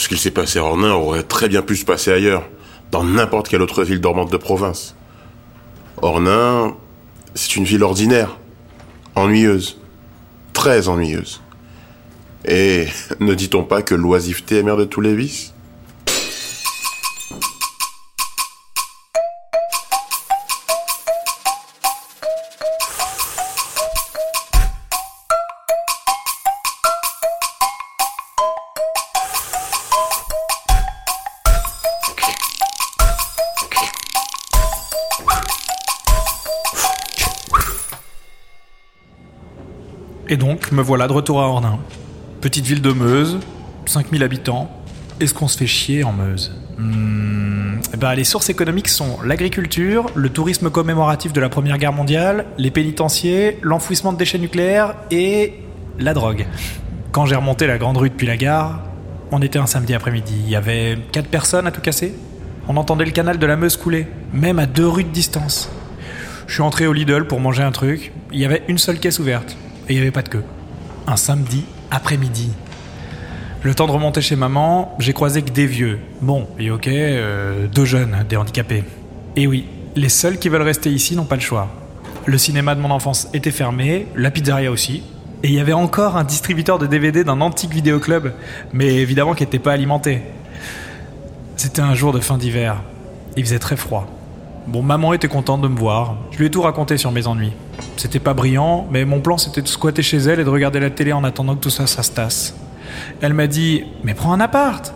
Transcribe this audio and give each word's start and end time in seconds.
Ce 0.00 0.08
qu'il 0.08 0.16
s'est 0.16 0.30
passé 0.30 0.58
à 0.58 0.64
Ornain 0.64 0.94
aurait 0.94 1.22
très 1.22 1.46
bien 1.46 1.60
pu 1.60 1.76
se 1.76 1.84
passer 1.84 2.10
ailleurs, 2.10 2.48
dans 2.90 3.04
n'importe 3.04 3.50
quelle 3.50 3.60
autre 3.60 3.84
ville 3.84 4.00
dormante 4.00 4.32
de 4.32 4.38
province. 4.38 4.96
Ornain, 6.00 6.74
c'est 7.34 7.54
une 7.56 7.64
ville 7.64 7.82
ordinaire, 7.82 8.38
ennuyeuse, 9.14 9.78
très 10.54 10.88
ennuyeuse. 10.88 11.42
Et 12.46 12.86
ne 13.20 13.34
dit-on 13.34 13.62
pas 13.62 13.82
que 13.82 13.94
l'oisiveté 13.94 14.60
est 14.60 14.62
mère 14.62 14.78
de 14.78 14.86
tous 14.86 15.02
les 15.02 15.14
vices? 15.14 15.52
Et 40.32 40.36
donc, 40.36 40.70
me 40.70 40.80
voilà 40.80 41.08
de 41.08 41.12
retour 41.12 41.40
à 41.40 41.48
Ornain. 41.48 41.80
Petite 42.40 42.64
ville 42.64 42.80
de 42.80 42.92
Meuse, 42.92 43.40
5000 43.86 44.22
habitants. 44.22 44.70
Est-ce 45.18 45.34
qu'on 45.34 45.48
se 45.48 45.58
fait 45.58 45.66
chier 45.66 46.04
en 46.04 46.12
Meuse? 46.12 46.56
Hmm, 46.78 47.80
eh 47.92 47.96
ben, 47.96 48.14
Les 48.14 48.22
sources 48.22 48.48
économiques 48.48 48.86
sont 48.86 49.20
l'agriculture, 49.24 50.06
le 50.14 50.28
tourisme 50.28 50.70
commémoratif 50.70 51.32
de 51.32 51.40
la 51.40 51.48
Première 51.48 51.78
Guerre 51.78 51.92
mondiale, 51.92 52.46
les 52.58 52.70
pénitenciers, 52.70 53.58
l'enfouissement 53.62 54.12
de 54.12 54.18
déchets 54.18 54.38
nucléaires 54.38 54.94
et 55.10 55.54
la 55.98 56.14
drogue. 56.14 56.46
Quand 57.10 57.26
j'ai 57.26 57.34
remonté 57.34 57.66
la 57.66 57.78
grande 57.78 57.96
rue 57.96 58.10
depuis 58.10 58.28
la 58.28 58.36
gare, 58.36 58.84
on 59.32 59.42
était 59.42 59.58
un 59.58 59.66
samedi 59.66 59.94
après-midi. 59.94 60.36
Il 60.44 60.48
y 60.48 60.54
avait 60.54 60.96
quatre 61.10 61.28
personnes 61.28 61.66
à 61.66 61.72
tout 61.72 61.80
casser. 61.80 62.14
On 62.68 62.76
entendait 62.76 63.04
le 63.04 63.10
canal 63.10 63.40
de 63.40 63.46
la 63.46 63.56
Meuse 63.56 63.76
couler, 63.76 64.06
même 64.32 64.60
à 64.60 64.66
deux 64.66 64.86
rues 64.86 65.02
de 65.02 65.10
distance. 65.10 65.72
Je 66.46 66.52
suis 66.52 66.62
entré 66.62 66.86
au 66.86 66.92
Lidl 66.92 67.26
pour 67.26 67.40
manger 67.40 67.64
un 67.64 67.72
truc. 67.72 68.12
Il 68.32 68.38
y 68.38 68.44
avait 68.44 68.62
une 68.68 68.78
seule 68.78 69.00
caisse 69.00 69.18
ouverte 69.18 69.56
et 69.88 69.92
il 69.92 69.96
n'y 69.96 70.02
avait 70.02 70.10
pas 70.10 70.22
de 70.22 70.28
queue. 70.28 70.44
Un 71.06 71.16
samedi 71.16 71.64
après-midi. 71.90 72.50
Le 73.62 73.74
temps 73.74 73.86
de 73.86 73.92
remonter 73.92 74.22
chez 74.22 74.36
maman, 74.36 74.94
j'ai 74.98 75.12
croisé 75.12 75.42
que 75.42 75.50
des 75.50 75.66
vieux. 75.66 75.98
Bon, 76.22 76.46
et 76.58 76.70
ok, 76.70 76.86
euh, 76.88 77.66
deux 77.66 77.84
jeunes, 77.84 78.24
des 78.28 78.36
handicapés. 78.36 78.84
Et 79.36 79.46
oui, 79.46 79.66
les 79.96 80.08
seuls 80.08 80.38
qui 80.38 80.48
veulent 80.48 80.62
rester 80.62 80.90
ici 80.90 81.14
n'ont 81.14 81.24
pas 81.24 81.34
le 81.34 81.42
choix. 81.42 81.68
Le 82.26 82.38
cinéma 82.38 82.74
de 82.74 82.80
mon 82.80 82.90
enfance 82.90 83.28
était 83.34 83.50
fermé, 83.50 84.06
la 84.16 84.30
pizzeria 84.30 84.70
aussi. 84.70 85.02
Et 85.42 85.48
il 85.48 85.54
y 85.54 85.60
avait 85.60 85.72
encore 85.72 86.16
un 86.16 86.24
distributeur 86.24 86.78
de 86.78 86.86
DVD 86.86 87.24
d'un 87.24 87.40
antique 87.40 87.72
vidéoclub, 87.72 88.32
mais 88.72 88.94
évidemment 88.96 89.34
qui 89.34 89.42
n'était 89.42 89.58
pas 89.58 89.72
alimenté. 89.72 90.22
C'était 91.56 91.82
un 91.82 91.94
jour 91.94 92.12
de 92.12 92.20
fin 92.20 92.38
d'hiver. 92.38 92.82
Il 93.36 93.44
faisait 93.44 93.58
très 93.58 93.76
froid. 93.76 94.08
Bon, 94.70 94.82
maman 94.82 95.12
était 95.12 95.26
contente 95.26 95.62
de 95.62 95.66
me 95.66 95.76
voir. 95.76 96.14
Je 96.30 96.38
lui 96.38 96.46
ai 96.46 96.50
tout 96.50 96.62
raconté 96.62 96.96
sur 96.96 97.10
mes 97.10 97.26
ennuis. 97.26 97.52
C'était 97.96 98.20
pas 98.20 98.34
brillant, 98.34 98.86
mais 98.92 99.04
mon 99.04 99.20
plan 99.20 99.36
c'était 99.36 99.62
de 99.62 99.66
squatter 99.66 100.02
chez 100.02 100.18
elle 100.18 100.38
et 100.38 100.44
de 100.44 100.48
regarder 100.48 100.78
la 100.78 100.90
télé 100.90 101.12
en 101.12 101.24
attendant 101.24 101.56
que 101.56 101.60
tout 101.60 101.70
ça, 101.70 101.88
ça. 101.88 102.28
Elle 103.20 103.34
m'a 103.34 103.48
dit 103.48 103.82
Mais 104.04 104.14
prends 104.14 104.32
un 104.32 104.38
appart 104.38 104.94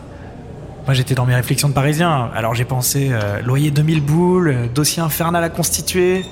Moi 0.86 0.94
j'étais 0.94 1.16
dans 1.16 1.26
mes 1.26 1.34
réflexions 1.34 1.68
de 1.68 1.74
parisien, 1.74 2.30
alors 2.36 2.54
j'ai 2.54 2.64
pensé 2.64 3.08
euh, 3.10 3.42
loyer 3.42 3.72
2000 3.72 4.00
boules, 4.00 4.54
dossier 4.72 5.02
infernal 5.02 5.42
à 5.42 5.48
constituer. 5.48 6.24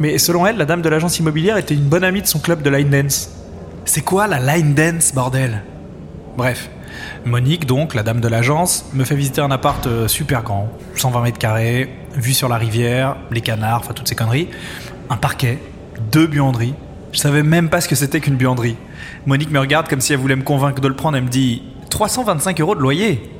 Mais 0.00 0.18
selon 0.18 0.44
elle, 0.44 0.56
la 0.56 0.64
dame 0.64 0.82
de 0.82 0.88
l'agence 0.88 1.20
immobilière 1.20 1.56
était 1.56 1.74
une 1.74 1.88
bonne 1.88 2.02
amie 2.02 2.22
de 2.22 2.26
son 2.26 2.40
club 2.40 2.62
de 2.62 2.70
line 2.70 2.90
dance. 2.90 3.30
C'est 3.84 4.00
quoi 4.00 4.26
la 4.26 4.56
line 4.56 4.74
dance, 4.74 5.14
bordel? 5.14 5.62
Bref. 6.36 6.68
Monique, 7.24 7.66
donc, 7.66 7.94
la 7.94 8.02
dame 8.02 8.20
de 8.20 8.28
l'agence, 8.28 8.86
me 8.94 9.04
fait 9.04 9.14
visiter 9.14 9.40
un 9.40 9.50
appart 9.50 9.86
euh, 9.86 10.08
super 10.08 10.42
grand, 10.42 10.68
120 10.96 11.22
mètres 11.22 11.38
carrés, 11.38 11.90
vue 12.14 12.34
sur 12.34 12.48
la 12.48 12.56
rivière, 12.56 13.16
les 13.30 13.40
canards, 13.40 13.80
enfin 13.80 13.94
toutes 13.94 14.08
ces 14.08 14.14
conneries, 14.14 14.48
un 15.08 15.16
parquet, 15.16 15.58
deux 16.12 16.26
buanderies. 16.26 16.74
Je 17.12 17.18
savais 17.18 17.42
même 17.42 17.68
pas 17.68 17.80
ce 17.80 17.88
que 17.88 17.94
c'était 17.94 18.20
qu'une 18.20 18.36
buanderie. 18.36 18.76
Monique 19.26 19.50
me 19.50 19.58
regarde 19.58 19.88
comme 19.88 20.00
si 20.00 20.12
elle 20.12 20.20
voulait 20.20 20.36
me 20.36 20.42
convaincre 20.42 20.80
de 20.80 20.88
le 20.88 20.94
prendre. 20.94 21.16
Elle 21.16 21.24
me 21.24 21.28
dit 21.28 21.62
325 21.90 22.60
euros 22.60 22.74
de 22.74 22.80
loyer. 22.80 23.30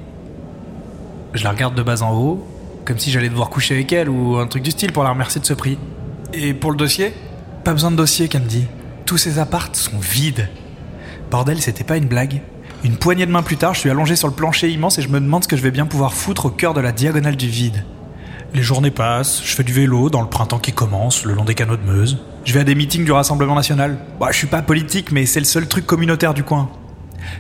Je 1.35 1.45
la 1.45 1.51
regarde 1.51 1.77
de 1.77 1.83
bas 1.83 2.03
en 2.03 2.13
haut, 2.13 2.45
comme 2.85 2.99
si 2.99 3.13
j'allais 3.13 3.29
devoir 3.29 3.49
coucher 3.51 3.75
avec 3.75 3.93
elle 3.93 4.09
ou 4.09 4.39
un 4.39 4.49
truc 4.49 4.65
du 4.65 4.73
style 4.73 4.93
pour 4.93 5.05
la 5.05 5.11
remercier 5.11 5.41
de 5.41 5.47
ce 5.47 5.55
prix. 5.55 5.79
Et 6.33 6.55
pour 6.55 6.73
le 6.73 6.77
dossier? 6.77 7.15
Pas 7.63 7.73
besoin 7.73 7.91
de 7.91 7.97
dossier, 7.97 8.29
qu'elle 8.29 8.43
me 8.43 8.49
dit. 8.49 8.67
Tous 9.07 9.17
ces 9.17 9.39
appartes 9.39 9.77
sont 9.77 9.99
vides. 9.99 10.49
Bordel, 11.31 11.61
c'était 11.61 11.85
pas 11.85 11.97
une 11.97 12.07
blague. 12.07 12.41
Une 12.83 12.97
poignée 12.97 13.27
de 13.27 13.31
main 13.31 13.43
plus 13.43 13.59
tard, 13.59 13.75
je 13.75 13.81
suis 13.81 13.91
allongé 13.91 14.17
sur 14.17 14.27
le 14.27 14.33
plancher 14.33 14.71
immense 14.71 14.99
et 14.99 15.03
je 15.03 15.09
me 15.09 15.21
demande 15.21 15.45
ce 15.45 15.49
que 15.49 15.57
je 15.57 15.63
vais 15.63 15.71
bien 15.71 15.85
pouvoir 15.85 16.15
foutre 16.15 16.47
au 16.47 16.51
cœur 16.51 16.73
de 16.73 16.81
la 16.81 16.93
diagonale 16.93 17.37
du 17.37 17.47
vide. 17.47 17.85
Les 18.55 18.63
journées 18.63 18.91
passent, 18.91 19.43
je 19.45 19.55
fais 19.55 19.63
du 19.63 19.73
vélo 19.73 20.09
dans 20.09 20.23
le 20.23 20.29
printemps 20.29 20.59
qui 20.59 20.73
commence, 20.73 21.25
le 21.25 21.35
long 21.35 21.45
des 21.45 21.55
canaux 21.55 21.77
de 21.77 21.83
Meuse. 21.83 22.19
Je 22.45 22.55
vais 22.55 22.61
à 22.61 22.65
des 22.65 22.75
meetings 22.75 23.05
du 23.05 23.13
Rassemblement 23.13 23.55
National. 23.55 23.99
Bah, 24.19 24.29
je 24.31 24.39
suis 24.39 24.47
pas 24.47 24.63
politique, 24.63 25.13
mais 25.13 25.27
c'est 25.27 25.41
le 25.41 25.47
seul 25.47 25.69
truc 25.69 25.87
communautaire 25.87 26.33
du 26.33 26.43
coin. 26.43 26.71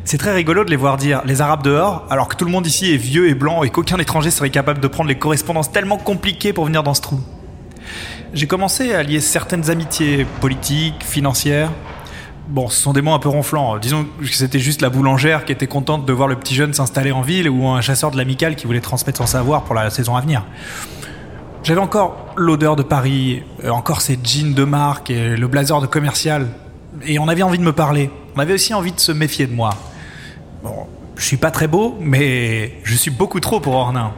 C'est 0.05 0.19
très 0.19 0.33
rigolo 0.33 0.62
de 0.62 0.71
les 0.71 0.77
voir 0.77 0.99
dire 0.99 1.23
les 1.25 1.41
Arabes 1.41 1.62
dehors, 1.62 2.06
alors 2.11 2.29
que 2.29 2.37
tout 2.37 2.45
le 2.45 2.50
monde 2.50 2.67
ici 2.67 2.93
est 2.93 2.99
vieux 2.99 3.31
et 3.31 3.34
blanc 3.34 3.62
et 3.62 3.71
qu'aucun 3.71 3.97
étranger 3.97 4.31
serait 4.31 4.50
capable 4.50 4.81
de 4.81 4.89
prendre 4.89 5.09
les 5.09 5.19
correspondances 5.19 5.73
tellement 5.73 5.97
compliquées 5.97 6.53
pour 6.53 6.67
venir 6.67 6.83
dans 6.83 6.95
ce 6.95 7.00
trou. 7.00 7.19
J'ai 8.34 8.47
commencé 8.47 8.93
à 8.93 9.03
lier 9.03 9.21
certaines 9.21 9.71
amitiés 9.71 10.27
politiques, 10.41 11.03
financières. 11.03 11.71
Bon, 12.49 12.69
ce 12.69 12.81
sont 12.81 12.93
des 12.93 13.03
mots 13.03 13.12
un 13.12 13.19
peu 13.19 13.28
ronflants. 13.28 13.78
Disons 13.78 14.06
que 14.21 14.27
c'était 14.27 14.59
juste 14.59 14.83
la 14.83 14.91
boulangère 14.91 15.45
qui 15.45 15.53
était 15.53 15.67
contente 15.67 16.05
de 16.05 16.12
voir 16.12 16.27
le 16.27 16.37
petit 16.37 16.55
jeune 16.55 16.75
s'installer 16.75 17.12
en 17.12 17.23
ville 17.23 17.49
ou 17.49 17.69
un 17.69 17.81
chasseur 17.81 18.11
de 18.11 18.17
l'amical 18.17 18.56
qui 18.56 18.67
voulait 18.67 18.81
transmettre 18.81 19.19
son 19.19 19.27
savoir 19.27 19.65
pour 19.65 19.75
la 19.75 19.91
saison 19.91 20.17
à 20.17 20.21
venir. 20.21 20.45
J'avais 21.62 21.81
encore 21.81 22.34
l'odeur 22.37 22.75
de 22.75 22.83
Paris, 22.83 23.43
euh, 23.65 23.71
encore 23.71 24.00
ces 24.00 24.19
jeans 24.23 24.55
de 24.55 24.65
marque 24.65 25.11
et 25.11 25.37
le 25.37 25.47
blazer 25.47 25.81
de 25.81 25.87
commercial. 25.87 26.49
Et 27.06 27.19
on 27.19 27.29
avait 27.29 27.43
envie 27.43 27.59
de 27.59 27.62
me 27.62 27.73
parler. 27.73 28.11
On 28.34 28.41
avait 28.41 28.55
aussi 28.55 28.73
envie 28.73 28.93
de 28.93 29.00
se 29.00 29.12
méfier 29.12 29.47
de 29.47 29.53
moi. 29.53 29.71
Bon, 30.62 30.87
je 31.17 31.25
suis 31.25 31.37
pas 31.37 31.50
très 31.50 31.69
beau, 31.69 31.97
mais 32.00 32.81
je 32.83 32.95
suis 32.95 33.11
beaucoup 33.11 33.41
trop 33.41 33.61
pour 33.61 33.75
Ornain. 33.75 34.12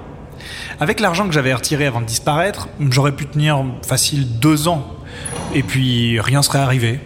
Avec 0.81 1.00
l'argent 1.00 1.27
que 1.27 1.32
j'avais 1.32 1.53
retiré 1.53 1.87
avant 1.87 2.00
de 2.00 2.06
disparaître, 2.06 2.69
j'aurais 2.91 3.12
pu 3.12 3.27
tenir 3.27 3.65
facile 3.87 4.38
deux 4.38 4.69
ans. 4.69 4.87
Et 5.55 5.62
puis 5.62 6.21
rien 6.21 6.43
serait 6.43 6.61
arrivé. 6.61 7.00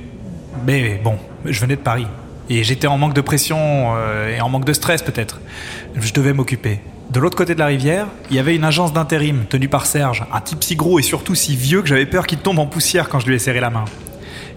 Mais 0.65 1.01
bon, 1.03 1.19
je 1.45 1.61
venais 1.61 1.77
de 1.77 1.81
Paris. 1.81 2.07
Et 2.49 2.63
j'étais 2.63 2.87
en 2.87 2.97
manque 2.97 3.15
de 3.15 3.21
pression 3.21 3.59
euh, 3.97 4.37
et 4.37 4.41
en 4.41 4.49
manque 4.49 4.65
de 4.65 4.73
stress 4.73 5.03
peut-être. 5.03 5.41
Je 5.97 6.13
devais 6.13 6.33
m'occuper. 6.33 6.81
De 7.11 7.21
l'autre 7.21 7.37
côté 7.37 7.55
de 7.55 7.59
la 7.61 7.67
rivière, 7.67 8.07
il 8.31 8.37
y 8.37 8.39
avait 8.39 8.57
une 8.57 8.65
agence 8.65 8.93
d'intérim 8.93 9.45
tenue 9.49 9.69
par 9.69 9.87
Serge, 9.87 10.25
un 10.33 10.41
type 10.41 10.63
si 10.63 10.75
gros 10.75 10.99
et 10.99 11.03
surtout 11.03 11.35
si 11.35 11.57
vieux 11.57 11.83
que 11.83 11.89
j'avais 11.89 12.07
peur 12.07 12.27
qu'il 12.27 12.39
tombe 12.39 12.59
en 12.59 12.67
poussière 12.67 13.09
quand 13.09 13.21
je 13.21 13.27
lui 13.27 13.35
ai 13.35 13.39
serré 13.39 13.61
la 13.61 13.71
main. 13.71 13.85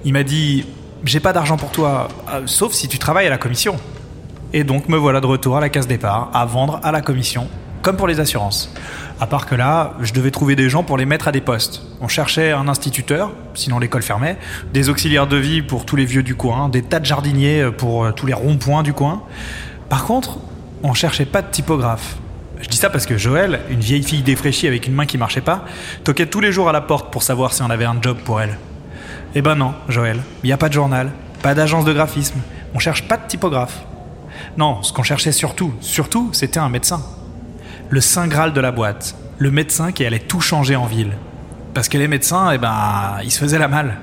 Il 0.04 0.14
m'a 0.14 0.24
dit 0.24 0.66
J'ai 1.04 1.20
pas 1.20 1.34
d'argent 1.34 1.58
pour 1.58 1.72
toi, 1.72 2.08
euh, 2.32 2.42
sauf 2.46 2.74
si 2.74 2.88
tu 2.88 2.98
travailles 2.98 3.28
à 3.28 3.32
la 3.32 3.38
commission. 3.38 3.76
Et 4.52 4.64
donc 4.64 4.90
me 4.90 4.98
voilà 4.98 5.22
de 5.22 5.28
retour 5.28 5.58
à 5.58 5.62
la 5.62 5.70
case 5.70 5.88
départ, 5.88 6.32
à 6.34 6.46
vendre 6.46 6.80
à 6.84 6.92
la 6.92 7.02
commission, 7.02 7.48
comme 7.82 7.98
pour 7.98 8.08
les 8.08 8.20
assurances. 8.20 8.74
À 9.20 9.28
part 9.28 9.46
que 9.46 9.56
là, 9.56 9.94
je 10.02 10.14
devais 10.14 10.32
trouver 10.32 10.56
des 10.56 10.70
gens 10.70 10.84
pour 10.84 10.98
les 10.98 11.06
mettre 11.06 11.28
à 11.28 11.32
des 11.32 11.42
postes. 11.42 11.84
On 12.00 12.08
cherchait 12.08 12.52
un 12.52 12.68
instituteur, 12.68 13.32
sinon 13.54 13.80
l'école 13.80 14.02
fermait, 14.02 14.38
des 14.74 14.90
auxiliaires 14.90 15.28
de 15.28 15.38
vie 15.38 15.62
pour 15.62 15.86
tous 15.86 15.96
les 15.96 16.06
vieux 16.06 16.24
du 16.24 16.36
coin, 16.36 16.70
des 16.70 16.82
tas 16.82 17.00
de 17.00 17.06
jardiniers 17.06 17.70
pour 17.78 18.06
euh, 18.06 18.12
tous 18.12 18.26
les 18.26 18.34
ronds-points 18.34 18.84
du 18.84 18.94
coin. 18.94 19.24
Par 19.90 20.06
contre, 20.06 20.38
on 20.84 20.94
cherchait 20.94 21.26
pas 21.26 21.42
de 21.42 21.52
typographe. 21.52 22.16
Je 22.62 22.68
dis 22.68 22.78
ça 22.78 22.90
parce 22.90 23.06
que 23.06 23.18
Joël, 23.18 23.62
une 23.70 23.80
vieille 23.80 24.04
fille 24.04 24.22
défraîchie 24.22 24.68
avec 24.68 24.88
une 24.88 24.94
main 24.94 25.06
qui 25.06 25.18
marchait 25.18 25.42
pas, 25.42 25.66
toquait 26.04 26.26
tous 26.26 26.42
les 26.42 26.52
jours 26.52 26.70
à 26.70 26.72
la 26.72 26.82
porte 26.82 27.12
pour 27.12 27.24
savoir 27.24 27.54
si 27.54 27.62
on 27.62 27.70
avait 27.70 27.86
un 27.86 27.98
job 28.02 28.18
pour 28.24 28.42
elle. 28.42 28.58
Eh 29.36 29.42
ben 29.42 29.56
non, 29.56 29.74
Joël, 29.88 30.20
il 30.44 30.48
n'y 30.48 30.54
a 30.54 30.58
pas 30.58 30.70
de 30.70 30.74
journal, 30.74 31.12
pas 31.42 31.56
d'agence 31.56 31.86
de 31.86 31.94
graphisme, 31.94 32.40
on 32.74 32.80
cherche 32.80 33.08
pas 33.08 33.18
de 33.18 33.28
typographe. 33.28 33.82
Non, 34.58 34.82
ce 34.84 34.92
qu'on 34.92 35.04
cherchait 35.04 35.32
surtout, 35.32 35.74
surtout, 35.82 36.30
c'était 36.34 36.60
un 36.60 36.70
médecin. 36.70 37.02
Le 37.92 38.02
saint 38.02 38.28
graal 38.28 38.54
de 38.54 38.62
la 38.62 38.72
boîte, 38.72 39.16
le 39.40 39.50
médecin 39.50 39.92
qui 39.92 40.06
allait 40.06 40.20
tout 40.20 40.42
changer 40.42 40.76
en 40.76 40.86
ville. 40.86 41.14
Parce 41.74 41.90
que 41.90 41.98
les 41.98 42.08
médecins, 42.08 42.52
eh 42.52 42.60
ben, 42.60 43.18
ils 43.24 43.32
se 43.32 43.40
faisaient 43.40 43.58
la 43.58 43.68
malle. 43.68 43.98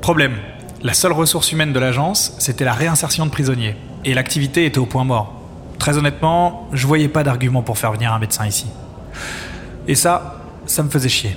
Problème, 0.00 0.36
la 0.82 0.94
seule 0.94 1.12
ressource 1.12 1.52
humaine 1.52 1.74
de 1.74 1.78
l'agence, 1.78 2.34
c'était 2.38 2.64
la 2.64 2.72
réinsertion 2.72 3.26
de 3.26 3.30
prisonniers. 3.30 3.76
Et 4.06 4.14
l'activité 4.14 4.64
était 4.64 4.78
au 4.78 4.86
point 4.86 5.04
mort. 5.04 5.42
Très 5.78 5.98
honnêtement, 5.98 6.68
je 6.72 6.86
voyais 6.86 7.08
pas 7.08 7.22
d'argument 7.22 7.62
pour 7.62 7.76
faire 7.76 7.92
venir 7.92 8.12
un 8.12 8.18
médecin 8.18 8.46
ici. 8.46 8.66
Et 9.86 9.94
ça, 9.94 10.40
ça 10.64 10.82
me 10.82 10.88
faisait 10.88 11.10
chier. 11.10 11.36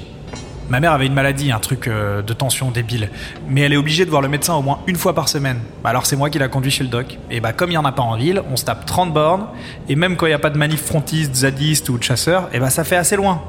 Ma 0.70 0.80
mère 0.80 0.94
avait 0.94 1.06
une 1.06 1.14
maladie, 1.14 1.52
un 1.52 1.60
truc 1.60 1.88
euh, 1.88 2.24
de 2.24 2.34
tension 2.34 2.72
débile, 2.72 3.10
mais 3.48 3.62
elle 3.62 3.74
est 3.74 3.78
obligée 3.78 4.04
de 4.04 4.10
voir 4.10 4.24
le 4.24 4.28
médecin 4.28 4.56
au 4.56 4.64
moins 4.64 4.80
une 4.88 4.96
fois 4.96 5.14
par 5.14 5.30
semaine. 5.30 5.60
Bah 5.84 5.92
alors 5.92 6.08
c'est 6.08 6.16
moi 6.16 6.32
qui 6.32 6.40
la 6.40 6.48
conduis 6.48 6.72
chez 6.72 6.84
le 6.84 6.90
doc. 6.90 7.20
Et 7.30 7.40
bah 7.40 7.54
comme 7.54 7.70
il 7.70 7.76
y 7.76 7.78
en 7.78 7.86
a 7.86 7.92
pas 7.92 8.02
en 8.02 8.16
ville, 8.16 8.42
on 8.52 8.56
se 8.56 8.66
tape 8.66 8.86
30 8.86 9.14
bornes, 9.14 9.46
et 9.88 9.96
même 9.96 10.16
quand 10.16 10.26
il 10.26 10.30
n'y 10.30 10.36
a 10.36 10.40
pas 10.40 10.50
de 10.50 10.58
manif 10.58 10.84
frontiste, 10.84 11.36
zadiste 11.36 11.90
ou 11.90 12.00
de 12.00 12.04
chasseurs, 12.04 12.50
et 12.52 12.60
bah 12.60 12.72
ça 12.72 12.84
fait 12.84 12.96
assez 12.96 13.16
loin. 13.16 13.44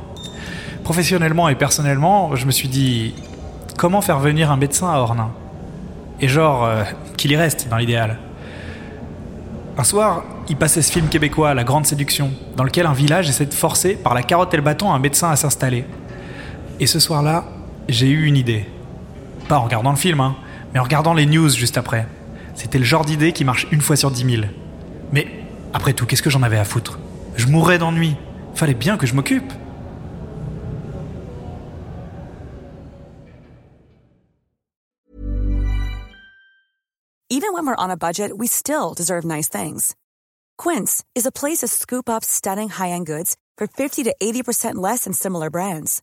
Professionnellement 0.85 1.49
et 1.49 1.55
personnellement, 1.55 2.37
je 2.37 2.45
me 2.45 2.51
suis 2.51 2.69
dit 2.69 3.15
comment 3.79 4.03
faire 4.03 4.19
venir 4.19 4.51
un 4.51 4.57
médecin 4.57 4.91
à 4.91 4.99
Ornain 4.99 5.31
Et 6.21 6.29
genre, 6.29 6.65
euh, 6.65 6.85
qu'il 7.17 7.33
y 7.33 7.37
reste 7.37 7.69
dans 7.71 7.77
l'idéal. 7.77 8.19
Un 9.79 9.85
soir, 9.85 10.25
il 10.49 10.57
passait 10.57 10.81
ce 10.81 10.93
film 10.93 11.09
québécois, 11.09 11.55
La 11.55 11.65
Grande 11.65 11.87
Séduction, 11.87 12.31
dans 12.57 12.65
lequel 12.65 12.87
un 12.87 12.93
village 12.93 13.29
essaie 13.29 13.47
de 13.47 13.55
forcer, 13.55 13.95
par 13.95 14.15
la 14.15 14.23
carotte 14.23 14.53
et 14.55 14.57
le 14.57 14.63
bâton, 14.63 14.93
un 14.93 14.99
médecin 14.99 15.31
à 15.31 15.37
s'installer. 15.37 15.85
Et 16.78 16.87
ce 16.87 17.00
soir-là, 17.00 17.44
j'ai 17.88 18.08
eu 18.08 18.26
une 18.26 18.37
idée. 18.37 18.67
Pas 19.49 19.58
en 19.58 19.64
regardant 19.64 19.90
le 19.90 19.96
film, 19.96 20.20
hein, 20.20 20.37
mais 20.73 20.81
en 20.81 20.82
regardant 20.82 21.14
les 21.14 21.25
news 21.25 21.49
juste 21.49 21.78
après. 21.78 22.06
C'était 22.55 22.78
le 22.78 22.84
genre 22.84 23.05
d'idée 23.05 23.32
qui 23.32 23.44
marche 23.44 23.67
une 23.70 23.81
fois 23.81 23.96
sur 23.96 24.11
dix 24.11 24.25
mille. 24.25 24.50
Mais 25.12 25.26
après 25.73 25.94
tout, 25.94 26.06
qu'est-ce 26.06 26.23
que 26.23 26.31
j'en 26.31 26.43
avais 26.43 26.58
à 26.58 26.64
foutre? 26.64 26.99
Je 27.37 27.46
mourrais 27.46 27.78
d'ennui. 27.78 28.17
Fallait 28.55 28.75
bien 28.75 28.96
que 28.96 29.06
je 29.06 29.14
m'occupe. 29.14 29.52
Even 37.29 37.52
when 37.52 37.67
we're 37.67 37.76
on 37.76 37.90
a 37.90 37.96
budget, 37.96 38.32
we 38.37 38.46
still 38.46 38.94
deserve 38.94 39.25
nice 39.25 39.49
things. 39.49 39.94
Quince 40.56 41.05
is 41.14 41.26
a 41.26 41.32
place 41.32 41.58
to 41.58 41.69
scoop 41.69 42.08
up 42.08 42.25
stunning 42.25 42.70
high-end 42.70 43.05
goods 43.06 43.37
for 43.58 43.67
50 43.67 44.05
to 44.05 44.14
80% 44.22 44.76
less 44.76 45.05
than 45.05 45.12
similar 45.12 45.50
brands. 45.50 46.02